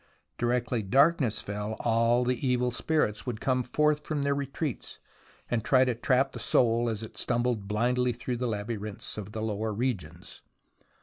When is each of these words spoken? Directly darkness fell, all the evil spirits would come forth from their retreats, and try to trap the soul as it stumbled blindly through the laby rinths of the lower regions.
Directly 0.39 0.81
darkness 0.81 1.41
fell, 1.41 1.73
all 1.81 2.23
the 2.23 2.47
evil 2.47 2.71
spirits 2.71 3.27
would 3.27 3.39
come 3.39 3.61
forth 3.61 4.03
from 4.03 4.23
their 4.23 4.33
retreats, 4.33 4.97
and 5.47 5.63
try 5.63 5.85
to 5.85 5.93
trap 5.93 6.31
the 6.31 6.39
soul 6.39 6.89
as 6.89 7.03
it 7.03 7.17
stumbled 7.19 7.67
blindly 7.67 8.11
through 8.11 8.37
the 8.37 8.47
laby 8.47 8.77
rinths 8.77 9.19
of 9.19 9.31
the 9.31 9.43
lower 9.43 9.71
regions. 9.71 10.41